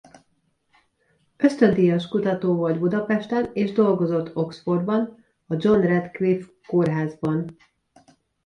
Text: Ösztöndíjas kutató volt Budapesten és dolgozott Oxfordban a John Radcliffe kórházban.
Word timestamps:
Ösztöndíjas 1.37 2.07
kutató 2.07 2.55
volt 2.55 2.79
Budapesten 2.79 3.49
és 3.53 3.71
dolgozott 3.71 4.35
Oxfordban 4.35 5.23
a 5.47 5.55
John 5.59 5.81
Radcliffe 5.87 6.51
kórházban. 6.67 7.55